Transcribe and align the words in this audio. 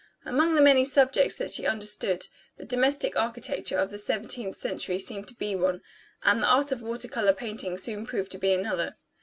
Among 0.25 0.55
the 0.55 0.63
many 0.63 0.83
subjects 0.83 1.35
that 1.35 1.51
she 1.51 1.67
understood, 1.67 2.25
the 2.57 2.65
domestic 2.65 3.15
architecture 3.15 3.77
of 3.77 3.91
the 3.91 3.99
seventeenth 3.99 4.55
century 4.55 4.97
seemed 4.97 5.27
to 5.27 5.35
be 5.35 5.53
one, 5.53 5.83
and 6.23 6.41
the 6.41 6.47
art 6.47 6.71
of 6.71 6.81
water 6.81 7.07
color 7.07 7.33
painting 7.33 7.77
soon 7.77 8.07
proved 8.07 8.31
to 8.31 8.39
be 8.39 8.51
another. 8.51 8.95